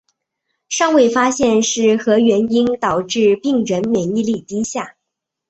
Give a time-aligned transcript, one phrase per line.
[0.67, 4.95] 尚未发现是何原因导致病人免疫力低下。